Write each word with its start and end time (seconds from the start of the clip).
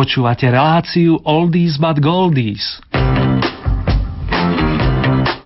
Počúvate 0.00 0.48
reláciu 0.48 1.20
Oldies 1.28 1.76
but 1.76 2.00
Goldies. 2.00 2.80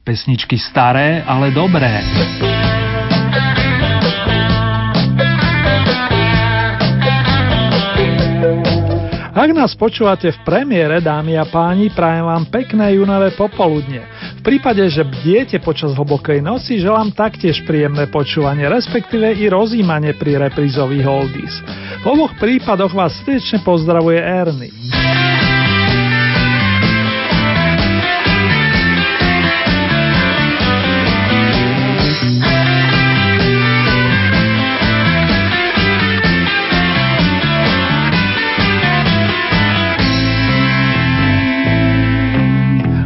Pesničky 0.07 0.63
staré, 0.63 1.27
ale 1.27 1.51
dobré. 1.51 1.99
Ak 9.35 9.51
nás 9.51 9.75
počúvate 9.75 10.31
v 10.31 10.39
premiére, 10.46 11.03
dámy 11.03 11.35
a 11.35 11.50
páni, 11.50 11.91
prajem 11.91 12.23
vám 12.23 12.46
pekné 12.46 12.95
junové 12.95 13.35
popoludne. 13.35 14.07
Prípade, 14.44 14.84
že 14.93 15.00
bdiete 15.00 15.57
počas 15.64 15.96
hlbokej 15.96 16.44
noci, 16.44 16.76
želám 16.76 17.16
taktiež 17.16 17.64
príjemné 17.64 18.04
počúvanie, 18.12 18.68
respektíve 18.68 19.40
i 19.40 19.48
rozímanie 19.48 20.12
pri 20.12 20.36
reprízových 20.36 21.07
oldies. 21.08 21.54
V 22.04 22.12
oboch 22.12 22.36
prípadoch 22.36 22.93
vás 22.93 23.17
srdečne 23.25 23.64
pozdravuje 23.64 24.20
Ernie. 24.20 24.84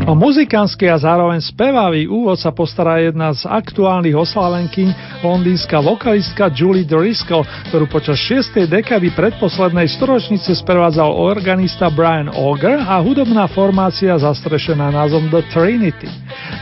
O 0.09 0.17
muzikánsky 0.17 0.89
a 0.89 0.97
zároveň 0.97 1.37
spevavý 1.45 2.09
úvod 2.09 2.41
sa 2.41 2.49
postará 2.49 2.97
jedna 2.97 3.29
z 3.37 3.45
aktuálnych 3.45 4.17
oslavenkyň, 4.17 5.21
londýnska 5.21 5.85
vokalistka 5.85 6.49
Julie 6.49 6.89
Driscoll, 6.89 7.45
ktorú 7.69 7.85
počas 7.93 8.17
6. 8.25 8.73
dekady 8.73 9.13
predposlednej 9.13 9.85
storočnice 9.85 10.57
sprevádzal 10.57 11.13
organista 11.13 11.93
Brian 11.93 12.33
Auger 12.33 12.81
a 12.81 12.97
hudobná 13.05 13.53
formácia 13.53 14.17
zastrešená 14.17 14.89
názvom 14.97 15.29
The 15.29 15.45
Trinity. 15.53 16.09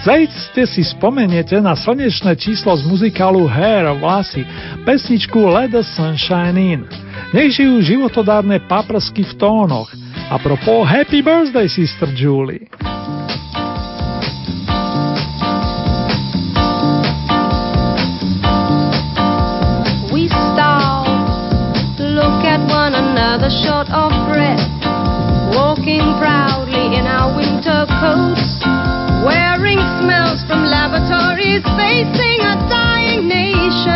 Zajiste 0.02 0.67
si 0.67 0.83
spomeniete 0.83 1.62
na 1.62 1.78
slnečné 1.78 2.34
číslo 2.34 2.74
z 2.74 2.83
muzikálu 2.83 3.47
Hair 3.47 3.94
vlasy, 4.02 4.42
pesničku 4.83 5.39
Let 5.39 5.70
the 5.70 5.86
Sunshine 5.86 6.58
In. 6.58 6.83
Nech 7.30 7.55
žijú 7.55 7.78
životodárne 7.78 8.58
paprsky 8.67 9.22
v 9.22 9.39
tónoch. 9.39 9.94
A 10.34 10.42
propos 10.42 10.83
Happy 10.91 11.22
Birthday, 11.22 11.70
Sister 11.70 12.11
Julie. 12.11 12.67
Another 23.37 23.53
short 23.69 23.89
of 23.91 24.09
breath, 24.33 24.65
walking 25.53 26.01
proudly 26.17 26.97
in 26.97 27.05
our 27.06 27.37
winter 27.37 27.84
coats, 28.01 28.65
wearing 29.29 29.77
smells 30.01 30.41
from 30.48 30.65
laboratories, 30.65 31.61
facing 31.77 32.41
a 32.41 32.57
dying 32.73 33.29
nation 33.29 33.95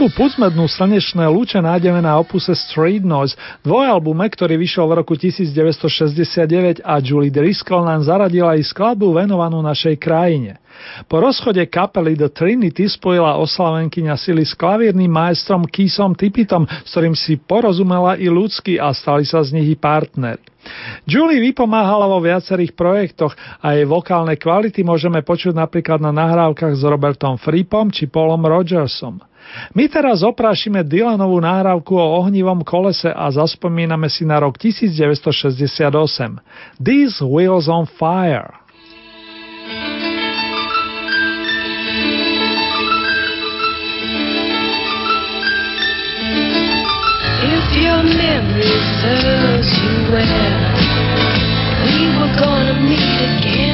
Skladbu 0.00 0.16
Puzmednú 0.16 0.64
slnečné 0.64 1.28
lúče 1.28 1.60
nájdeme 1.60 2.00
na 2.00 2.16
opuse 2.16 2.56
Street 2.56 3.04
Noise, 3.04 3.36
dvojalbume, 3.60 4.24
ktorý 4.32 4.56
vyšiel 4.56 4.88
v 4.88 4.96
roku 4.96 5.12
1969 5.12 6.80
a 6.80 6.96
Julie 7.04 7.28
Driscoll 7.28 7.84
nám 7.84 8.08
zaradila 8.08 8.56
aj 8.56 8.64
skladbu 8.72 9.12
venovanú 9.12 9.60
našej 9.60 10.00
krajine. 10.00 10.56
Po 11.04 11.20
rozchode 11.20 11.60
kapely 11.68 12.16
The 12.16 12.32
Trinity 12.32 12.88
spojila 12.88 13.36
oslavenkyňa 13.44 14.16
sily 14.16 14.48
s 14.48 14.56
klavírnym 14.56 15.12
majstrom 15.12 15.68
Keithom 15.68 16.16
Tippitom, 16.16 16.64
s 16.64 16.88
ktorým 16.96 17.12
si 17.12 17.36
porozumela 17.36 18.16
i 18.16 18.32
ľudsky 18.32 18.80
a 18.80 18.96
stali 18.96 19.28
sa 19.28 19.44
z 19.44 19.60
nich 19.60 19.68
i 19.68 19.76
partneri. 19.76 20.40
Julie 21.04 21.44
vypomáhala 21.44 22.08
vo 22.08 22.24
viacerých 22.24 22.72
projektoch 22.72 23.36
a 23.60 23.76
jej 23.76 23.84
vokálne 23.84 24.32
kvality 24.40 24.80
môžeme 24.80 25.20
počuť 25.20 25.52
napríklad 25.52 26.00
na 26.00 26.08
nahrávkach 26.08 26.72
s 26.72 26.88
Robertom 26.88 27.36
Frippom 27.36 27.92
či 27.92 28.08
Paulom 28.08 28.40
Rogersom. 28.48 29.28
My 29.74 29.86
teraz 29.86 30.22
oprášime 30.26 30.82
Dylanovú 30.82 31.38
náravku 31.38 31.94
o 31.94 32.06
ohnivom 32.22 32.66
kolese 32.66 33.10
a 33.10 33.30
zaspomíname 33.30 34.10
si 34.10 34.26
na 34.26 34.42
rok 34.42 34.58
1968. 34.58 36.42
These 36.78 37.22
Wheels 37.22 37.70
on 37.70 37.86
Fire. 37.86 38.60
If 47.40 47.66
your 47.78 48.02
memory 48.04 48.76
serves 49.00 49.70
you 49.78 49.94
well, 50.10 50.56
we 51.86 52.10
were 52.18 52.32
gonna 52.38 52.76
meet 52.82 53.18
again. 53.22 53.69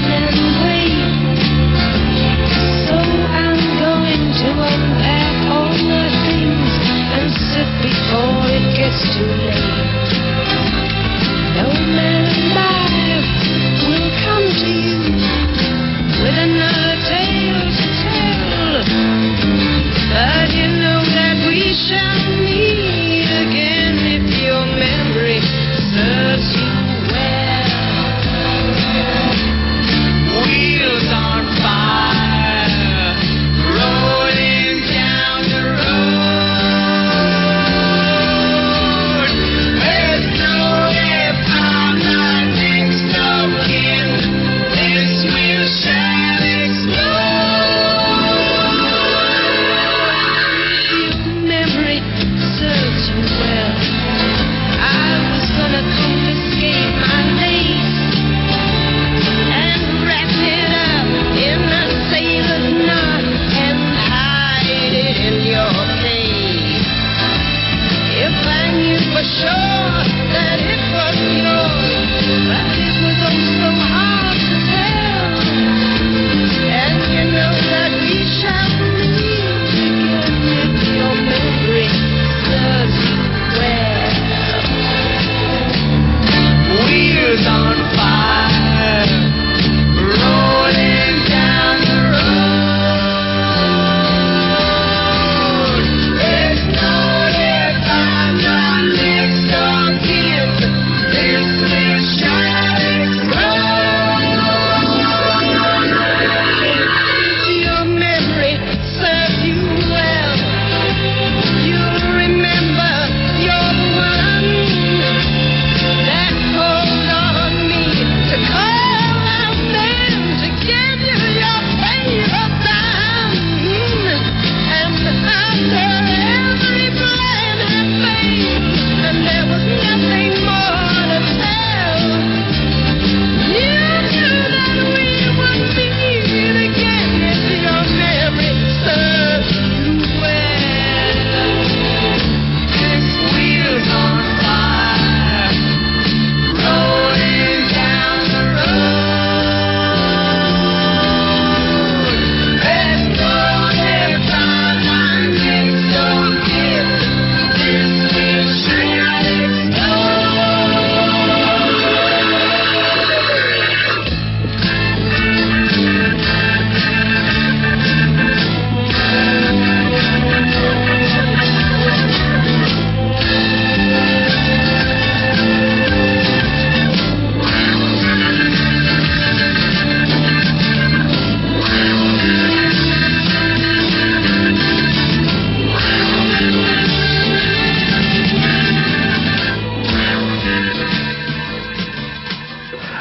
before 7.83 8.47
it 8.49 8.77
gets 8.77 9.01
too 9.17 9.27
late. 9.27 9.96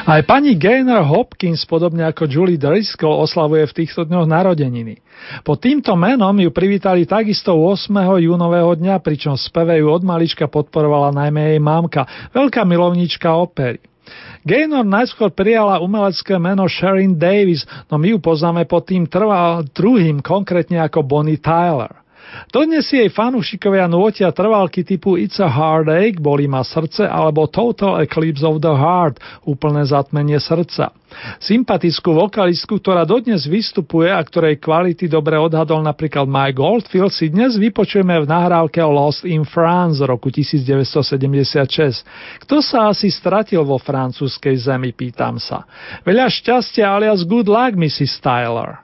Aj 0.06 0.22
pani 0.22 0.54
Gaynor 0.54 1.02
Hopkins, 1.02 1.66
podobne 1.66 2.06
ako 2.06 2.30
Julie 2.30 2.54
Driscoll, 2.54 3.26
oslavuje 3.26 3.66
v 3.66 3.76
týchto 3.82 4.06
dňoch 4.06 4.30
narodeniny. 4.30 5.02
Po 5.42 5.58
týmto 5.58 5.98
menom 5.98 6.30
ju 6.38 6.54
privítali 6.54 7.02
takisto 7.10 7.58
8. 7.58 7.90
júnového 8.22 8.78
dňa, 8.78 9.02
pričom 9.02 9.34
speve 9.34 9.82
ju 9.82 9.90
od 9.90 10.06
malička 10.06 10.46
podporovala 10.46 11.10
najmä 11.10 11.50
jej 11.50 11.58
mamka, 11.58 12.06
veľká 12.30 12.62
milovnička 12.62 13.34
opery. 13.34 13.82
Gaynor 14.46 14.86
najskôr 14.86 15.34
prijala 15.34 15.82
umelecké 15.82 16.38
meno 16.38 16.70
Sharon 16.70 17.18
Davis, 17.18 17.66
no 17.90 17.98
my 17.98 18.14
ju 18.14 18.22
poznáme 18.22 18.62
pod 18.62 18.86
tým 18.86 19.10
trval 19.10 19.66
druhým, 19.74 20.22
konkrétne 20.22 20.86
ako 20.86 21.02
Bonnie 21.02 21.42
Tyler. 21.42 22.05
Dodnes 22.50 22.86
jej 22.88 23.06
fanúšikovia 23.10 23.90
nôtia 23.90 24.30
trvalky 24.30 24.86
typu 24.86 25.18
It's 25.18 25.42
a 25.42 25.50
Heartache, 25.50 26.22
Bolí 26.22 26.46
ma 26.46 26.62
srdce, 26.62 27.06
alebo 27.06 27.50
Total 27.50 28.02
Eclipse 28.04 28.46
of 28.46 28.62
the 28.62 28.74
Heart, 28.74 29.18
úplné 29.46 29.86
zatmenie 29.86 30.38
srdca. 30.38 30.94
Sympatickú 31.38 32.12
vokalistku, 32.12 32.82
ktorá 32.82 33.06
dodnes 33.06 33.46
vystupuje 33.46 34.10
a 34.10 34.18
ktorej 34.20 34.58
kvality 34.58 35.06
dobre 35.06 35.38
odhadol 35.38 35.80
napríklad 35.80 36.26
Mike 36.26 36.58
Goldfield, 36.58 37.14
si 37.14 37.30
dnes 37.30 37.56
vypočujeme 37.56 38.20
v 38.22 38.26
nahrávke 38.26 38.82
Lost 38.82 39.24
in 39.24 39.46
France 39.46 40.02
z 40.02 40.04
roku 40.04 40.28
1976. 40.28 42.44
Kto 42.44 42.56
sa 42.60 42.90
asi 42.90 43.08
stratil 43.08 43.62
vo 43.62 43.78
francúzskej 43.78 44.66
zemi, 44.66 44.92
pýtam 44.92 45.38
sa. 45.38 45.64
Veľa 46.02 46.28
šťastia 46.28 46.84
alias 46.84 47.22
good 47.24 47.46
luck, 47.46 47.78
Mrs. 47.78 48.18
Tyler. 48.20 48.82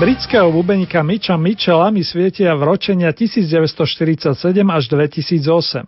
Britského 0.00 0.48
bubenika 0.48 1.04
Mitcha 1.04 1.36
Mitchella 1.36 1.92
mi 1.92 2.00
svietia 2.00 2.56
v 2.56 2.72
ročenia 2.72 3.12
1947 3.12 4.32
až 4.64 4.84
2008. 4.88 5.84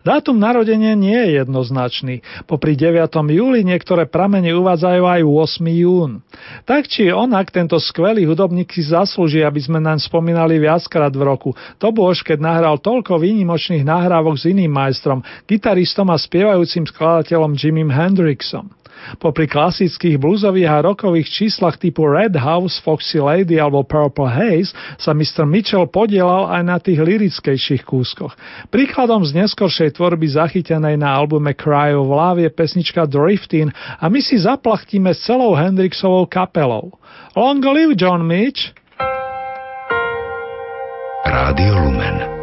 Dátum 0.00 0.40
narodenia 0.40 0.96
nie 0.96 1.12
je 1.12 1.44
jednoznačný. 1.44 2.24
Popri 2.48 2.72
9. 2.72 3.12
júli 3.12 3.60
niektoré 3.60 4.08
pramene 4.08 4.56
uvádzajú 4.56 5.02
aj 5.04 5.20
8. 5.60 5.76
jún. 5.76 6.24
Tak 6.64 6.88
či 6.88 7.12
onak 7.12 7.52
tento 7.52 7.76
skvelý 7.76 8.24
hudobník 8.24 8.72
si 8.72 8.80
zaslúži, 8.80 9.44
aby 9.44 9.60
sme 9.60 9.76
naň 9.76 10.08
spomínali 10.08 10.56
viackrát 10.56 11.12
v 11.12 11.20
roku. 11.20 11.52
To 11.84 11.92
už, 11.92 12.24
keď 12.24 12.40
nahral 12.40 12.80
toľko 12.80 13.20
výnimočných 13.20 13.84
nahrávok 13.84 14.40
s 14.40 14.48
iným 14.48 14.72
majstrom, 14.72 15.20
gitaristom 15.44 16.08
a 16.08 16.16
spievajúcim 16.16 16.88
skladateľom 16.88 17.52
Jimim 17.60 17.92
Hendrixom. 17.92 18.79
Popri 19.18 19.50
klasických 19.50 20.16
bluesových 20.16 20.70
a 20.70 20.84
rokových 20.84 21.28
číslach 21.28 21.76
typu 21.76 22.06
Red 22.06 22.36
House, 22.36 22.80
Foxy 22.82 23.20
Lady 23.20 23.60
alebo 23.60 23.84
Purple 23.84 24.28
Haze 24.28 24.72
sa 24.96 25.12
Mr. 25.12 25.44
Mitchell 25.44 25.86
podielal 25.88 26.48
aj 26.50 26.62
na 26.64 26.76
tých 26.80 27.00
lirickejších 27.00 27.84
kúskoch. 27.84 28.34
Príkladom 28.68 29.22
z 29.26 29.36
neskoršej 29.44 29.98
tvorby 29.98 30.26
zachytenej 30.30 30.96
na 31.00 31.14
albume 31.14 31.52
Cry 31.52 31.92
of 31.92 32.08
Love 32.08 32.42
je 32.44 32.50
pesnička 32.50 33.04
Drifting 33.04 33.70
a 33.74 34.04
my 34.08 34.20
si 34.22 34.40
zaplachtíme 34.40 35.12
s 35.12 35.24
celou 35.24 35.54
Hendrixovou 35.54 36.26
kapelou. 36.26 36.94
Long 37.36 37.62
live 37.62 37.94
John 37.94 38.24
Mitch! 38.24 38.72
Rádio 41.20 41.78
Lumen 41.78 42.39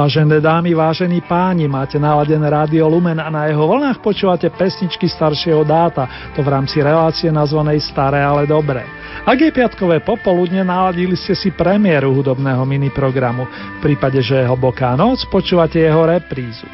Vážené 0.00 0.40
dámy, 0.40 0.72
vážení 0.72 1.20
páni, 1.20 1.68
máte 1.68 2.00
naladené 2.00 2.48
rádio 2.48 2.88
Lumen 2.88 3.20
a 3.20 3.28
na 3.28 3.52
jeho 3.52 3.68
vlnách 3.68 4.00
počúvate 4.00 4.48
pesničky 4.48 5.04
staršieho 5.04 5.60
dáta, 5.60 6.32
to 6.32 6.40
v 6.40 6.48
rámci 6.48 6.80
relácie 6.80 7.28
nazvanej 7.28 7.84
Staré, 7.84 8.24
ale 8.24 8.48
dobré. 8.48 8.80
Ak 9.28 9.36
je 9.36 9.52
piatkové 9.52 10.00
popoludne, 10.00 10.64
naladili 10.64 11.20
ste 11.20 11.36
si 11.36 11.52
premiéru 11.52 12.16
hudobného 12.16 12.64
miniprogramu. 12.64 13.44
V 13.76 13.92
prípade, 13.92 14.24
že 14.24 14.40
je 14.40 14.48
hlboká 14.48 14.96
noc, 14.96 15.20
počúvate 15.28 15.76
jeho 15.76 16.08
reprízu. 16.08 16.64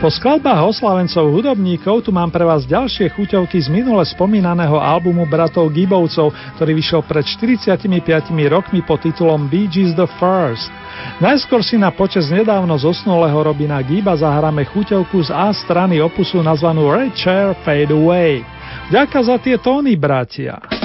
Po 0.00 0.08
skladbách 0.08 0.64
oslavencov 0.64 1.28
hudobníkov 1.28 2.08
tu 2.08 2.08
mám 2.08 2.32
pre 2.32 2.40
vás 2.40 2.64
ďalšie 2.64 3.12
chuťovky 3.12 3.60
z 3.60 3.68
minule 3.68 4.00
spomínaného 4.00 4.80
albumu 4.80 5.28
bratov 5.28 5.68
Gibovcov, 5.68 6.32
ktorý 6.56 6.72
vyšiel 6.72 7.04
pred 7.04 7.20
45 7.28 7.84
rokmi 8.48 8.80
pod 8.80 9.04
titulom 9.04 9.44
Bee 9.52 9.68
Gees 9.68 9.92
The 9.92 10.08
First. 10.16 10.72
Najskôr 11.20 11.60
si 11.60 11.76
na 11.76 11.92
počas 11.92 12.32
nedávno 12.32 12.80
zosnulého 12.80 13.44
Robina 13.44 13.76
Giba 13.84 14.16
zahráme 14.16 14.64
chuťovku 14.72 15.20
z 15.20 15.36
A 15.36 15.52
strany 15.52 16.00
opusu 16.00 16.40
nazvanú 16.40 16.88
Red 16.88 17.12
Chair 17.12 17.52
Fade 17.60 17.92
Away. 17.92 18.40
Ďaká 18.88 19.20
za 19.20 19.36
tie 19.36 19.60
tóny, 19.60 20.00
bratia. 20.00 20.79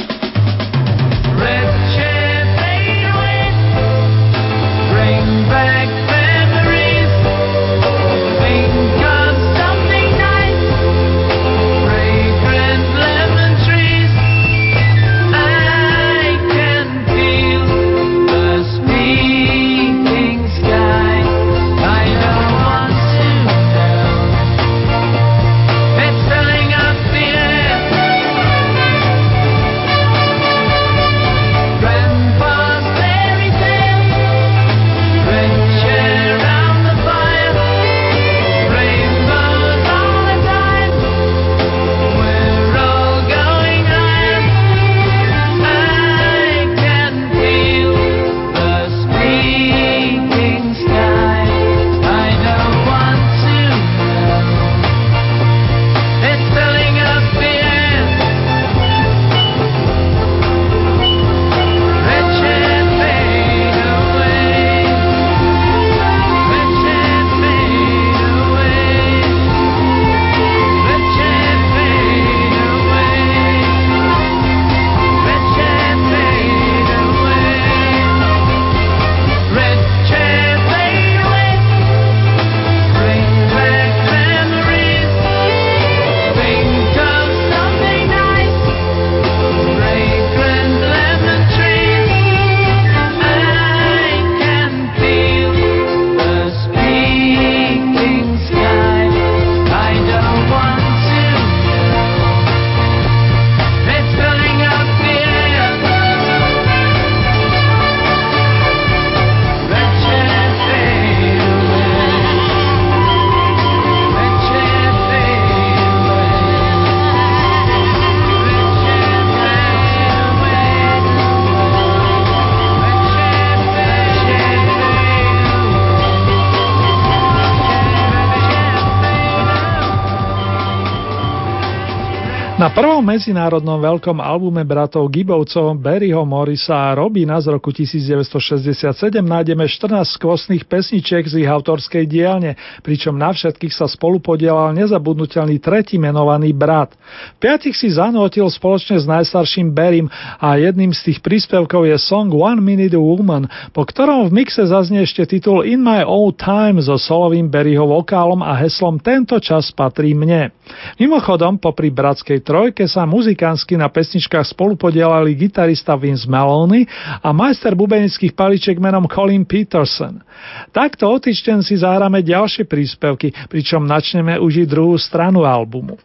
Medzinárodnom 133.05 133.77
veľkom 133.77 134.17
albume 134.17 134.65
bratov 134.65 135.13
Gibovcov 135.13 135.77
Barryho 135.77 136.25
Morisa 136.25 136.89
a 136.89 136.97
Robina 136.97 137.37
z 137.37 137.53
roku 137.53 137.69
1967 137.69 139.21
nájdeme 139.21 139.69
14 139.69 140.17
skvostných 140.17 140.65
pesničiek 140.65 141.21
z 141.21 141.45
ich 141.45 141.49
autorskej 141.49 142.09
dielne, 142.09 142.57
pričom 142.81 143.13
na 143.13 143.29
všetkých 143.29 143.69
sa 143.69 143.85
spolu 143.85 144.17
podielal 144.17 144.73
nezabudnutelný 144.73 145.61
tretí 145.61 146.01
menovaný 146.01 146.49
brat. 146.57 146.97
Piatich 147.37 147.77
si 147.77 147.93
zanotil 147.93 148.49
spoločne 148.49 148.97
s 148.97 149.05
najstarším 149.05 149.69
Barrym 149.69 150.09
a 150.41 150.57
jedným 150.57 150.89
z 150.89 151.13
tých 151.13 151.21
príspevkov 151.21 151.85
je 151.85 152.01
song 152.01 152.33
One 152.33 152.57
Minute 152.57 152.97
Woman, 152.97 153.45
po 153.69 153.85
ktorom 153.85 154.25
v 154.33 154.41
mixe 154.41 154.65
zaznie 154.65 155.05
ešte 155.05 155.37
titul 155.37 155.61
In 155.61 155.85
My 155.85 156.01
Old 156.01 156.41
Time 156.41 156.81
so 156.81 156.97
solovým 156.97 157.53
Barryho 157.53 157.85
vokálom 157.85 158.41
a 158.41 158.57
heslom 158.57 158.97
Tento 158.97 159.37
čas 159.37 159.69
patrí 159.69 160.17
mne. 160.17 160.49
Mimochodom, 160.97 161.61
popri 161.61 161.93
bratskej 161.93 162.41
trojke 162.41 162.89
sa 162.95 163.03
muzikánsky 163.03 163.75
na 163.75 163.91
pesničkách 163.91 164.55
spolupodielali 164.55 165.35
gitarista 165.35 165.99
Vince 165.99 166.23
Maloney 166.31 166.87
a 167.19 167.35
majster 167.35 167.75
bubenických 167.75 168.31
paličiek 168.31 168.79
menom 168.79 169.03
Colin 169.11 169.43
Peterson. 169.43 170.23
Takto 170.71 171.11
o 171.11 171.19
týždeň 171.19 171.59
si 171.59 171.75
zahráme 171.75 172.23
ďalšie 172.23 172.63
príspevky, 172.63 173.35
pričom 173.51 173.83
načneme 173.83 174.39
užiť 174.39 174.65
druhú 174.71 174.95
stranu 174.95 175.43
albumu. 175.43 175.99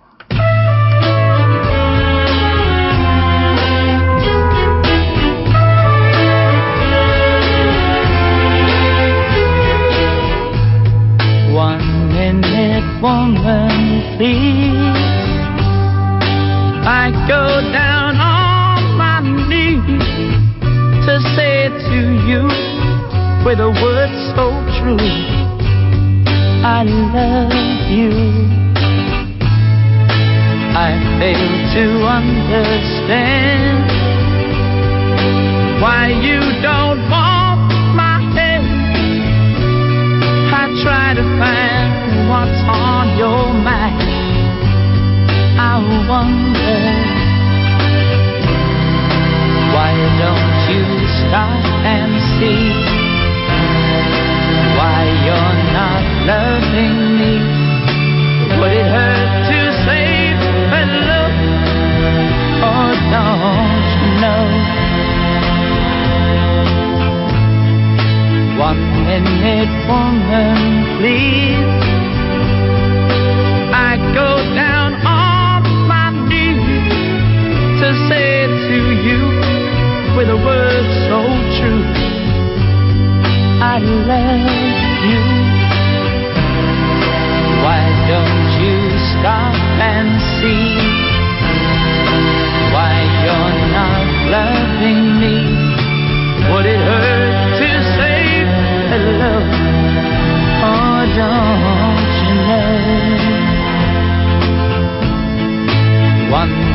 One 11.55 12.11
minute 12.11 12.87
woman, 12.99 14.19
please 14.19 14.70
Go 17.29 17.61
down 17.73 18.17
on 18.17 18.97
my 18.97 19.21
knees 19.21 20.07
to 21.07 21.15
say 21.37 21.69
to 21.69 21.99
you 22.29 22.43
with 23.45 23.59
a 23.59 23.71
word 23.83 24.11
so 24.37 24.51
true 24.79 25.51
I 26.63 26.85
love 26.85 27.91
you. 27.91 28.13
I 30.77 30.91
fail 31.19 31.51
to 31.75 31.85
understand 32.07 33.91
why 35.83 36.09
you 36.09 36.41
don't 36.61 37.01
want 37.11 37.73
my 37.97 38.21
head. 38.37 38.63
I 40.53 40.69
try 40.85 41.15
to 41.15 41.25
find 41.41 42.29
what's 42.29 42.61
on 42.69 43.19
your 43.19 43.53
mind. 43.55 44.21
I 45.59 46.07
wonder 46.09 47.00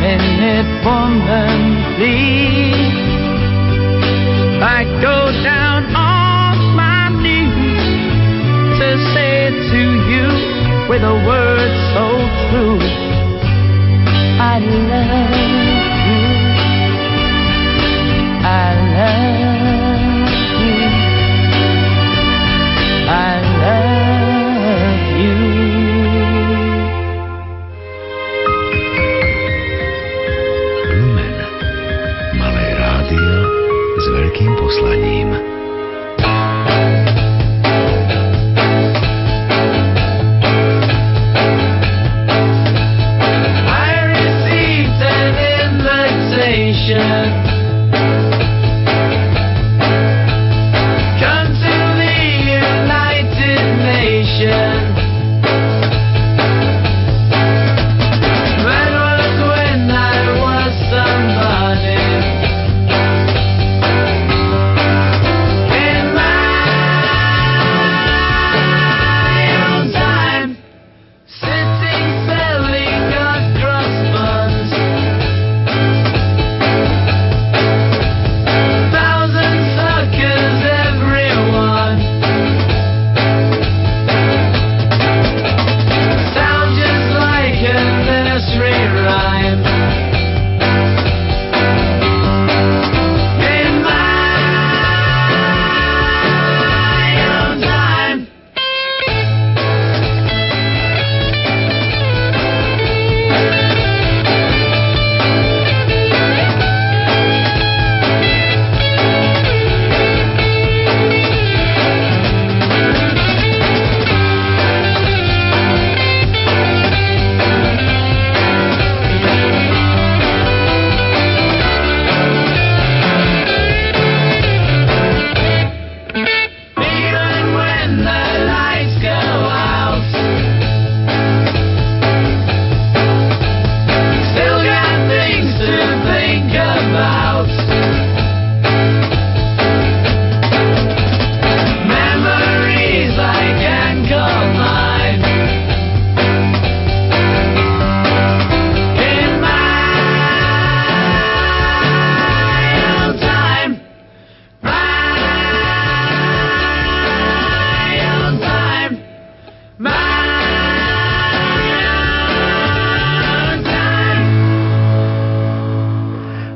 minute, 0.06 0.70
woman, 0.86 1.58
please. 1.96 2.94
I 4.62 4.84
go 5.02 5.18
down 5.44 5.82
on 5.96 6.56
my 6.78 7.10
knees 7.24 8.78
to 8.80 8.88
say 9.13 9.50
to 9.72 9.82
you 10.12 10.26
with 10.89 11.02
a 11.13 11.15
word 11.30 11.72
so 11.94 12.06
true. 12.46 12.82
I 14.54 14.56
love 14.91 15.34
you. 16.08 16.24
I 18.46 18.68
love 18.96 19.55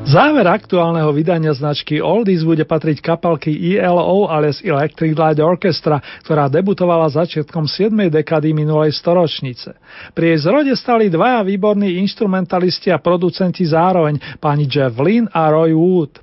Záver 0.09 0.49
aktuálneho 0.49 1.13
vydania 1.13 1.53
značky 1.53 2.01
Oldies 2.01 2.41
bude 2.41 2.65
patriť 2.65 2.97
kapalky 2.97 3.53
ELO 3.77 4.25
alias 4.25 4.57
Electric 4.65 5.13
Light 5.13 5.37
Orchestra, 5.37 6.01
ktorá 6.25 6.49
debutovala 6.49 7.13
začiatkom 7.13 7.69
7. 7.69 7.93
dekady 8.09 8.49
minulej 8.49 8.89
storočnice. 8.97 9.77
Pri 10.17 10.33
jej 10.33 10.49
zrode 10.49 10.73
stali 10.73 11.13
dvaja 11.13 11.45
výborní 11.45 12.01
instrumentalisti 12.01 12.89
a 12.89 12.97
producenti 12.97 13.61
zároveň, 13.69 14.41
pani 14.41 14.65
Jeff 14.65 14.97
Lynn 14.97 15.29
a 15.29 15.45
Roy 15.53 15.77
Wood. 15.77 16.17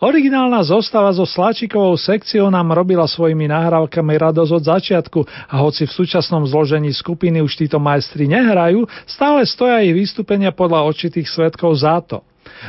Originálna 0.00 0.64
zostava 0.64 1.12
so 1.12 1.28
Sláčikovou 1.28 1.92
sekciou 2.00 2.48
nám 2.48 2.72
robila 2.72 3.04
svojimi 3.04 3.52
nahrávkami 3.52 4.16
radosť 4.16 4.52
od 4.56 4.64
začiatku 4.64 5.20
a 5.52 5.60
hoci 5.60 5.84
v 5.84 5.92
súčasnom 5.92 6.48
zložení 6.48 6.88
skupiny 6.88 7.44
už 7.44 7.52
títo 7.52 7.76
majstri 7.76 8.32
nehrajú, 8.32 8.88
stále 9.04 9.44
stoja 9.44 9.84
ich 9.84 9.92
vystúpenia 9.92 10.56
podľa 10.56 10.88
očitých 10.88 11.28
svetkov 11.28 11.76
za 11.76 12.00
to. 12.00 12.24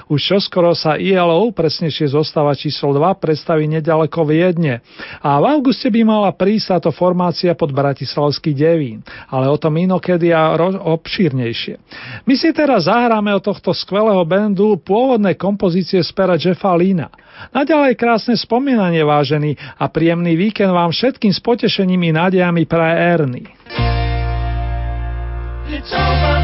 Už 0.08 0.20
čoskoro 0.20 0.72
sa 0.78 0.96
ILO, 0.96 1.50
presnejšie 1.52 2.12
zostava 2.12 2.54
číslo 2.54 2.94
2, 2.96 3.18
predstaví 3.18 3.66
nedaleko 3.68 4.24
Viedne. 4.28 4.84
A 5.24 5.40
v 5.42 5.46
auguste 5.48 5.90
by 5.90 6.02
mala 6.04 6.30
prísť 6.34 6.78
táto 6.78 6.92
formácia 6.94 7.54
pod 7.58 7.74
Bratislavský 7.74 8.54
devín. 8.54 9.02
Ale 9.28 9.48
o 9.52 9.58
tom 9.58 9.76
inokedy 9.78 10.32
a 10.32 10.56
ro- 10.56 10.98
obšírnejšie. 10.98 11.76
My 12.24 12.34
si 12.36 12.50
teraz 12.52 12.86
zahráme 12.88 13.34
od 13.36 13.44
tohto 13.44 13.76
skvelého 13.76 14.24
bandu 14.24 14.80
pôvodné 14.80 15.36
kompozície 15.36 16.00
z 16.04 16.12
pera 16.16 16.40
Jeffa 16.40 16.74
Lina. 16.76 17.12
Naďalej 17.54 17.94
krásne 17.96 18.34
spomínanie, 18.34 19.06
vážený, 19.06 19.58
a 19.78 19.86
príjemný 19.88 20.34
víkend 20.34 20.74
vám 20.74 20.90
všetkým 20.90 21.30
s 21.30 21.40
potešením 21.40 22.10
i 22.10 22.12
nádejami 22.12 22.64
praje 22.66 22.96
Ernie. 22.98 23.50
It's 25.68 25.92
over. 25.94 26.36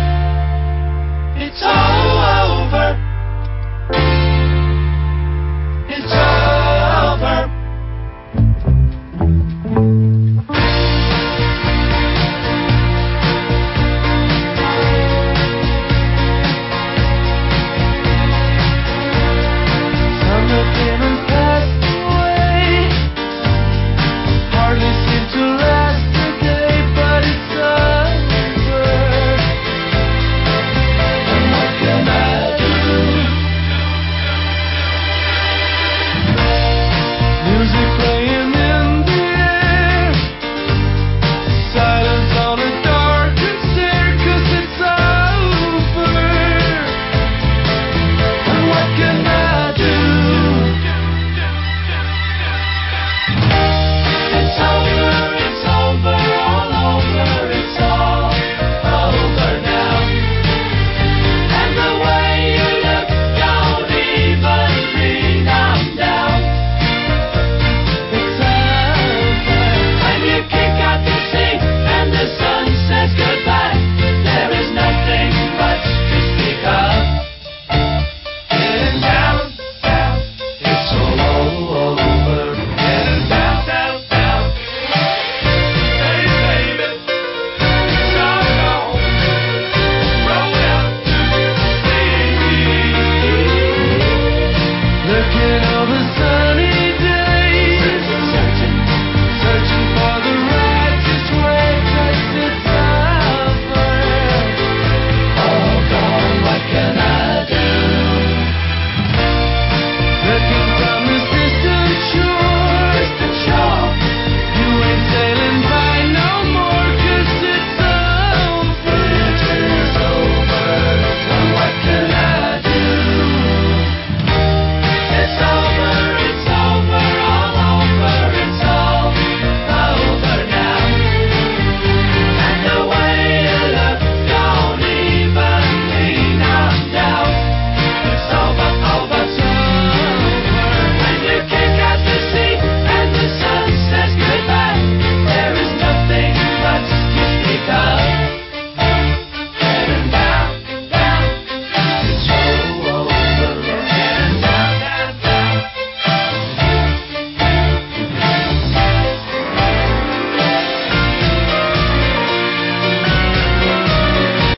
It's 1.40 1.64
over. 1.64 1.83